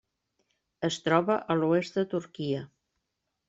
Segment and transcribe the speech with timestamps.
[0.89, 2.67] Es troba a l'oest de Turquia.